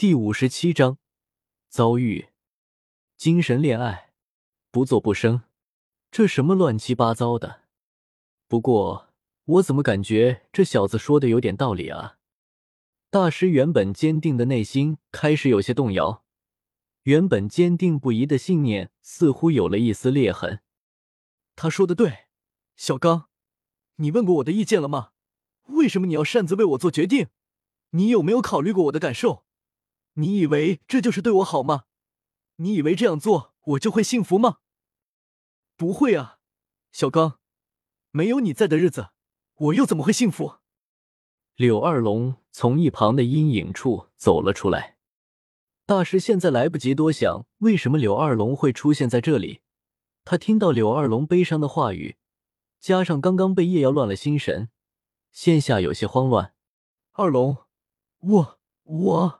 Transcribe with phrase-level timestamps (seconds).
[0.00, 0.96] 第五十七章
[1.68, 2.30] 遭遇
[3.18, 4.14] 精神恋爱，
[4.70, 5.42] 不做不生，
[6.10, 7.64] 这什么乱七八糟的？
[8.48, 9.10] 不过
[9.44, 12.16] 我怎么感觉这小子说的有点道理啊？
[13.10, 16.24] 大师原本坚定的内心开始有些动摇，
[17.02, 20.62] 原本坚定不移的信念似乎有了一丝裂痕。
[21.54, 22.28] 他说的对，
[22.74, 23.26] 小刚，
[23.96, 25.10] 你问过我的意见了吗？
[25.66, 27.28] 为什么你要擅自为我做决定？
[27.90, 29.44] 你有没有考虑过我的感受？
[30.14, 31.84] 你以为这就是对我好吗？
[32.56, 34.58] 你以为这样做我就会幸福吗？
[35.76, 36.38] 不会啊，
[36.92, 37.38] 小刚，
[38.10, 39.10] 没有你在的日子，
[39.54, 40.56] 我又怎么会幸福？
[41.54, 44.98] 柳二龙从一旁的阴影处走了出来。
[45.86, 49.60] 大师现在来不及多想，为什么柳二龙会出现在这里？
[50.24, 52.16] 他听到柳二龙悲伤的话语，
[52.78, 54.68] 加上刚刚被叶瑶乱了心神，
[55.32, 56.54] 线下有些慌乱。
[57.12, 57.56] 二龙，
[58.18, 59.39] 我我。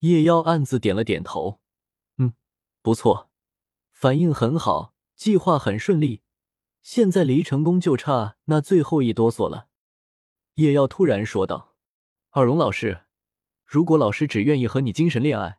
[0.00, 1.60] 叶妖暗自点了点头，
[2.18, 2.34] 嗯，
[2.82, 3.30] 不错，
[3.90, 6.22] 反应很好，计划很顺利，
[6.82, 9.68] 现在离成功就差那最后一哆嗦了。
[10.54, 11.76] 叶妖突然说道
[12.30, 13.06] ：“二龙老师，
[13.64, 15.58] 如果老师只愿意和你精神恋爱，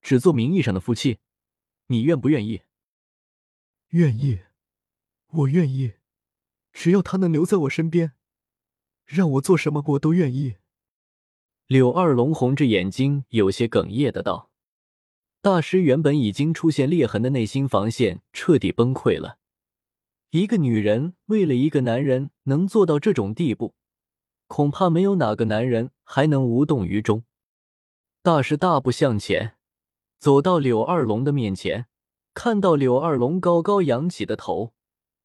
[0.00, 1.18] 只做名义上的夫妻，
[1.88, 2.62] 你愿不愿意
[3.90, 4.40] ？”“愿意，
[5.28, 5.94] 我愿意，
[6.72, 8.12] 只要他能留在我身边，
[9.04, 10.56] 让我做什么我都愿意。”
[11.66, 14.50] 柳二龙红着眼睛，有些哽咽的道
[15.42, 19.38] ：“大师原本已经出现裂痕的内心防线彻底崩溃了。
[20.30, 23.74] 一个女人为了一个男人能做到这种地步，
[24.46, 27.24] 恐怕没有哪个男人还能无动于衷。”
[28.22, 29.56] 大师大步向前，
[30.20, 31.86] 走到柳二龙的面前，
[32.32, 34.72] 看到柳二龙高高扬起的头、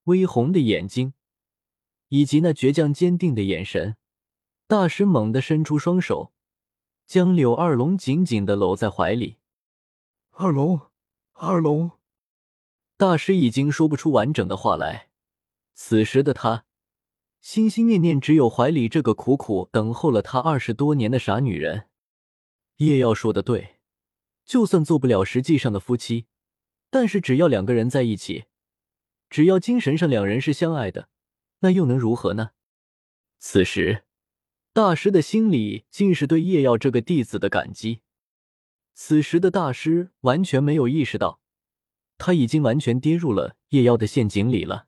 [0.06, 1.14] 微红的眼睛，
[2.08, 3.96] 以及那倔强坚定的眼神。
[4.72, 6.32] 大师猛地伸出双手，
[7.06, 9.36] 将柳二龙紧紧的搂在怀里。
[10.30, 10.80] 二龙，
[11.34, 11.92] 二龙，
[12.96, 15.10] 大师已经说不出完整的话来。
[15.74, 16.64] 此时的他，
[17.42, 21.90] 心心念念只有怀里这个苦苦等候了他二十多年的傻女人。
[22.78, 23.76] 叶耀说的对，
[24.46, 26.28] 就算做不了实际上的夫妻，
[26.90, 28.46] 但是只要两个人在一起，
[29.30, 31.10] 只要精神上两人是相爱的，
[31.60, 32.52] 那又能如何呢？
[33.38, 34.06] 此时。
[34.74, 38.00] 大师的心里尽是对叶耀这个弟子的感激。
[38.94, 41.42] 此时的大师完全没有意识到，
[42.18, 44.88] 他已经完全跌入了叶耀的陷阱里了。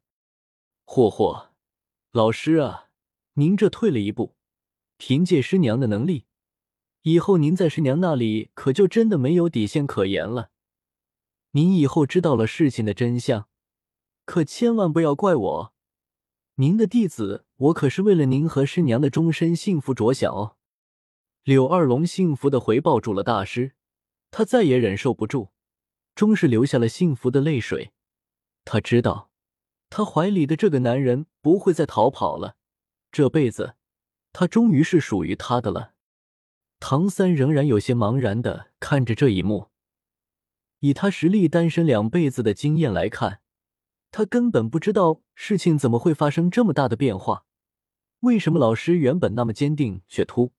[0.86, 1.50] 霍霍，
[2.12, 2.92] 老师啊，
[3.34, 4.38] 您这退了一步，
[4.96, 6.28] 凭借师娘的能力，
[7.02, 10.52] 以后您在师娘那里可就真的没有底线可言了。
[11.52, 13.50] 您以后知道了事情的真相，
[14.24, 15.73] 可千万不要怪我。
[16.58, 20.56] 您的弟子，我可是为了您和师娘的终身幸福着想哦。
[21.44, 23.74] 柳二龙幸福的回抱住了大师，
[24.30, 25.50] 他再也忍受不住，
[26.14, 27.92] 终是流下了幸福的泪水。
[28.66, 29.32] 他知道，
[29.90, 32.56] 他怀里的这个男人不会再逃跑了，
[33.12, 33.74] 这辈子，
[34.32, 35.96] 他终于是属于他的了。
[36.80, 39.70] 唐三仍然有些茫然的看着这一幕，
[40.82, 43.43] 以他实力单身两辈子的经验来看。
[44.14, 47.46] 他根本不知道事情怎么会发生这么大的变化，
[48.20, 50.52] 为什么老师原本那么坚定却突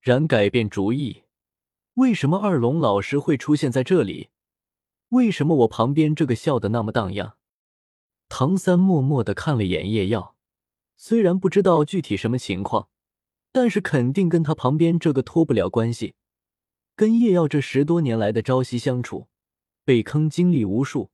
[0.00, 1.24] 然改变主意？
[1.94, 4.30] 为什么二龙老师会出现在这里？
[5.10, 7.34] 为什么我旁边这个笑得那么荡漾？
[8.30, 10.34] 唐三默默的看了眼叶耀，
[10.96, 12.88] 虽然不知道具体什么情况，
[13.52, 16.14] 但是肯定跟他旁边这个脱不了关系。
[16.96, 19.28] 跟叶耀这十多年来的朝夕相处，
[19.84, 21.10] 被坑经历无数。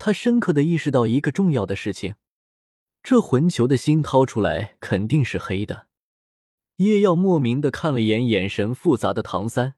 [0.00, 2.14] 他深刻的意识到一个重要的事情：
[3.02, 5.88] 这魂球的心掏出来肯定是黑的。
[6.76, 9.74] 叶耀莫名的看了眼眼神复杂的唐三，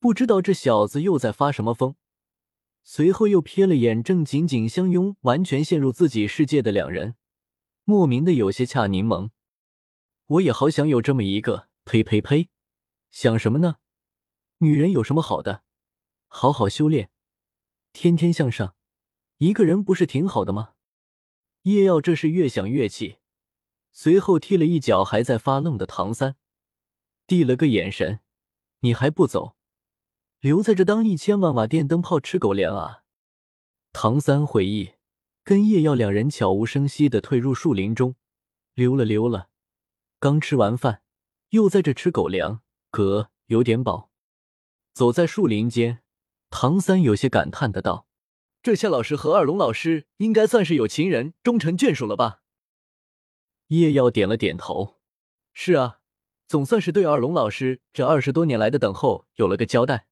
[0.00, 1.96] 不知道这小子又在发什么疯。
[2.82, 7.16] 随后又瞥了眼正紧紧相拥、完全陷入自己世界的两人，
[7.84, 9.28] 莫名的有些恰柠檬。
[10.28, 11.68] 我也好想有这么一个。
[11.84, 12.48] 呸呸呸！
[13.10, 13.76] 想什么呢？
[14.58, 15.62] 女人有什么好的？
[16.26, 17.10] 好好修炼，
[17.92, 18.75] 天天向上。
[19.38, 20.72] 一个人不是挺好的吗？
[21.62, 23.18] 叶耀这是越想越气，
[23.92, 26.36] 随后踢了一脚还在发愣的唐三，
[27.26, 28.20] 递了个眼神
[28.80, 29.56] ：“你还不走？
[30.40, 33.02] 留在这当一千万瓦电灯泡吃狗粮啊？”
[33.92, 34.92] 唐三回忆，
[35.44, 38.16] 跟叶耀两人悄无声息的退入树林中，
[38.72, 39.50] 溜了溜了，
[40.18, 41.02] 刚吃完饭，
[41.50, 44.10] 又在这吃狗粮，嗝，有点饱。
[44.94, 46.02] 走在树林间，
[46.48, 48.05] 唐三有些感叹的道。
[48.66, 52.42] 这夏老师和二龙老师应该算是有情人终成眷属了吧？
[53.68, 54.96] 叶耀点了点头。
[55.52, 56.00] 是啊，
[56.48, 60.08] 总算是对二龙老师这二十多年来的等候有了个交代。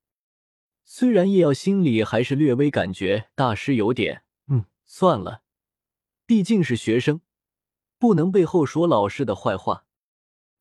[0.85, 4.23] 虽然叶耀心里还是略微感觉大师有点……
[4.47, 5.43] 嗯，算了，
[6.25, 7.23] 毕竟是学生，
[7.99, 9.87] 不能背后说老师的坏话。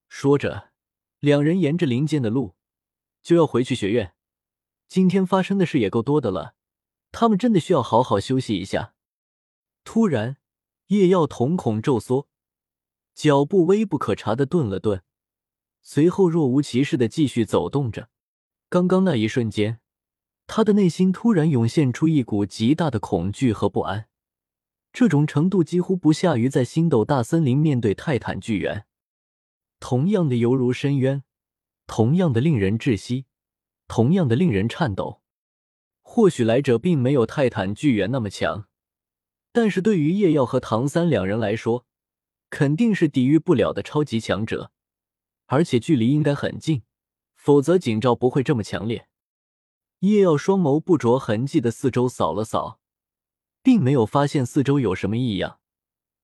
[0.10, 0.72] 说着，
[1.20, 2.56] 两人沿着林间的路
[3.22, 4.16] 就要回去学院。
[4.88, 6.56] 今天发生的事也够多的了，
[7.14, 8.94] 他们真的需要好好休息一下。
[9.86, 10.36] 突然，
[10.88, 12.28] 叶耀瞳孔骤缩，
[13.14, 15.04] 脚步微不可察的顿了顿，
[15.82, 18.10] 随后若无其事的继续走动着。
[18.68, 19.80] 刚刚那一瞬间。
[20.46, 24.10] 他的内心突然涌现出一股极大的恐惧和不安，
[24.92, 28.86] 这种程度几乎不下于在星斗大森林面对泰坦巨猿，
[29.80, 31.24] 同样的犹如深渊，
[31.88, 33.26] 同样的令人窒息，
[33.88, 35.23] 同样的令人颤抖。
[36.16, 38.68] 或许来者并没有泰坦巨猿那么强，
[39.52, 41.88] 但是对于叶耀和唐三两人来说，
[42.52, 44.72] 肯定是抵御不了的超级强者，
[45.48, 46.84] 而且距离应该很近，
[47.34, 49.08] 否则景照不会这么强烈。
[50.02, 52.80] 叶耀双眸不着痕迹的四周扫了扫，
[53.64, 55.58] 并没有发现四周有什么异样，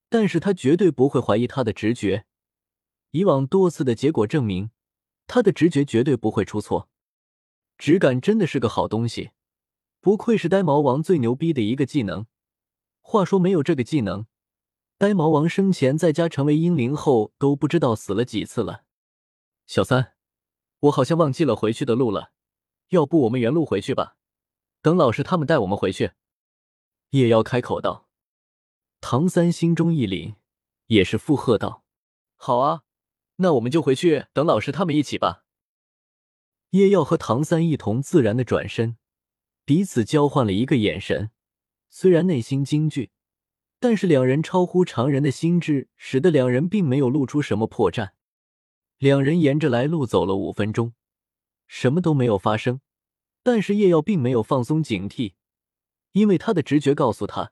[0.07, 2.25] 但是他绝对不会怀疑他的直觉。
[3.09, 4.69] 以往多次的结果证明，
[5.25, 6.89] 他的直觉绝对不会出错。
[7.79, 9.31] 直感真的是个好东西，
[10.01, 12.25] 不愧是呆毛王最牛逼的一个技能。
[13.01, 14.27] 话说，没有这个技能，
[14.97, 18.83] 呆毛王生前在家成为婴灵后都不知道死了几次了。
[19.65, 20.13] 小三，
[20.81, 22.31] 我好像忘记了回去的路了。
[22.89, 24.15] 要不我们原路回去吧，
[24.81, 26.11] 等老师他们带我们回去。
[27.11, 28.07] 叶妖开口道。
[29.01, 30.35] 唐三心中一凛，
[30.87, 31.83] 也是附和道
[32.35, 32.83] ：“好啊，
[33.37, 35.45] 那我们就回去等老师他们一起吧。”
[36.71, 38.97] 叶耀和唐三一同自然的转身，
[39.69, 41.29] 彼此交换了一个眼神。
[41.89, 43.11] 虽然内心惊惧，
[43.79, 48.13] 但是两人超乎常人的心智，使得两人并没有露出什么破绽。
[48.97, 50.95] 两人沿着来路走了五分钟。
[51.67, 52.81] 什么都没有发生，
[53.43, 55.35] 但是叶耀并没有放松警惕，
[56.13, 57.51] 因为他的直觉告诉他，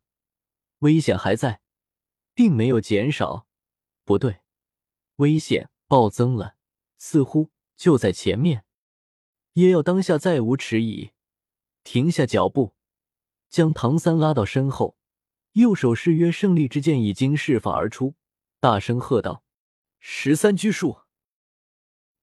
[0.80, 1.62] 危险还在，
[2.34, 3.46] 并没有减少。
[4.04, 4.40] 不对，
[5.18, 6.56] 危险暴增了，
[6.98, 8.66] 似乎就在前面。
[9.54, 11.12] 叶耀当下再无迟疑，
[11.90, 12.74] 停下脚步，
[13.50, 14.98] 将唐三拉到身后，
[15.54, 18.16] 右手誓约胜利之剑已经释放而出，
[18.60, 19.42] 大声喝道
[19.98, 20.98] ：“十三拘束！”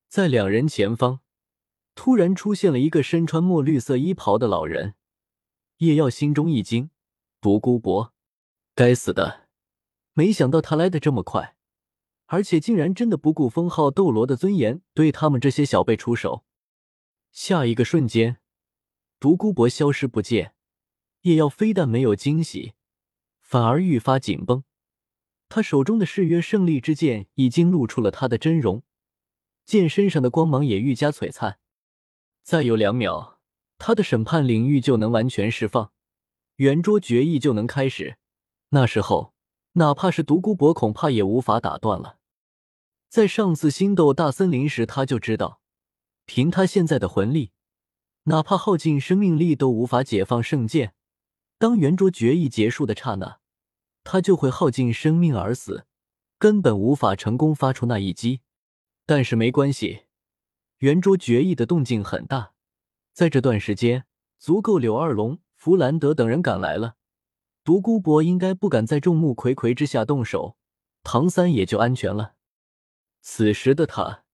[0.06, 1.20] 在两人前方。
[1.94, 4.96] 突然出现了一个身穿墨绿色衣袍的老人，
[5.78, 6.90] 叶耀心中一惊。
[7.40, 8.12] 独孤博，
[8.74, 9.48] 该死的！
[10.12, 11.56] 没想到他来的这么快，
[12.26, 16.44] 而且竟然真的不顾封号斗罗的尊严，对他们这些小辈出手。
[17.32, 18.36] 下一个瞬间，
[19.24, 20.52] 独孤博消失不见。
[21.22, 22.74] 叶耀非但没有惊喜，
[23.40, 24.64] 反而愈发紧绷。
[25.48, 28.82] 他手中的誓约胜利之剑已经露出了他的真容，
[29.64, 31.58] 剑身上的光芒也愈加璀璨。
[32.42, 33.38] 再有两秒，
[33.78, 35.90] 他的审判领域就能完全释放，
[36.56, 38.18] 圆桌决议就能开始。
[38.68, 39.32] 那时候，
[39.72, 42.18] 哪怕是独孤博，恐怕也无法打断了。
[43.08, 45.62] 在上次星斗大森林时，他就知道，
[46.26, 47.52] 凭他现在的魂力，
[48.24, 50.94] 哪怕耗尽生命力都无法解放圣剑。
[51.58, 53.38] 当圆桌决议结束的刹那，
[54.02, 55.86] 他就会耗尽生命而死，
[56.38, 58.40] 根本无法成功发出那一击。
[59.06, 60.04] 但是没关系。
[60.78, 62.52] 圆桌决议的动静很大，
[63.12, 64.04] 在这段时间，
[64.38, 66.96] 足够柳二龙、弗兰德等人赶来了。
[67.62, 70.56] 独孤博应该不敢在众目睽睽之下动手，
[71.02, 72.34] 唐三也就安全了。
[73.22, 74.24] 此时的他，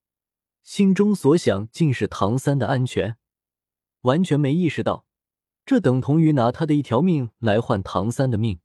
[0.63, 3.17] 心中所想竟是唐三的安全，
[4.01, 5.05] 完全没意识到，
[5.65, 8.59] 这等同于拿他的一条命来换唐三的命。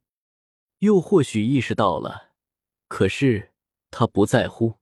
[0.79, 2.33] 又或许意识到了，
[2.87, 3.51] 可是
[3.89, 4.75] 他不在乎。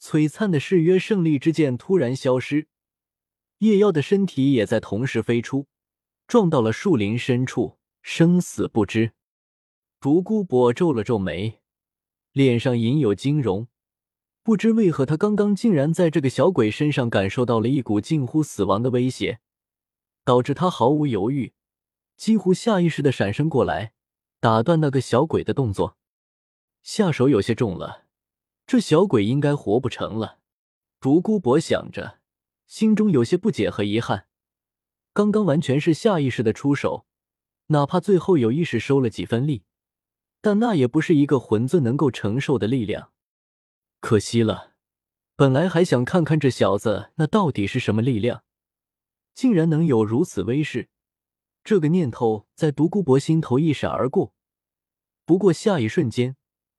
[0.00, 2.68] 璀璨的誓约胜利之剑突然消失，
[3.58, 5.66] 叶妖的身体也在同时飞出，
[6.26, 9.12] 撞到了树林深处，生死不知。
[10.00, 11.60] 独孤博皱了皱眉，
[12.32, 13.68] 脸上隐有惊容，
[14.42, 19.40] 不知为何他刚刚竟然在这个小鬼身上感受到了一股近乎死亡的威胁，
[20.30, 21.54] 导致他毫无犹豫，
[22.16, 23.94] 几乎下意识的闪身过来，
[24.38, 25.96] 打断那个小鬼的动作。
[26.84, 28.04] 下手有些重了。
[28.64, 30.38] 这小鬼应该活不成了，
[31.00, 32.20] 独孤博想着，
[32.68, 34.28] 心中有些不解和遗憾。
[35.12, 37.06] 刚刚完全是下意识的出手，
[37.66, 39.64] 哪怕最后有意识收了几分力，
[40.40, 43.10] 但那也不是一个魂尊能够承受的力量。
[43.98, 44.74] 可惜了，
[45.34, 48.44] 本来还想看看这小子那到底是什么力量，
[49.34, 50.88] 竟然能有如此威势。
[51.62, 54.34] 这个念头在独孤博心头一闪而过，
[55.24, 56.36] 不过下一瞬间，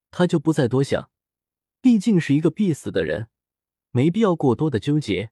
[0.09, 1.09] 他就不再多想。
[1.81, 3.29] 毕竟是一个必死的人，
[3.91, 5.31] 没必要过多的纠结。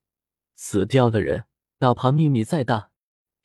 [0.55, 1.45] 死掉的人，
[1.79, 2.91] 哪怕秘密再大，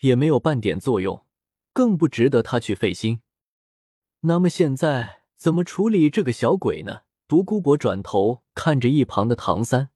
[0.00, 1.25] 也没有半点作用，
[1.73, 3.21] 更不值得他去费心。
[4.21, 7.02] 那么现在怎么处理这个小鬼呢？
[7.26, 9.90] 独孤博转头看着一旁的唐三，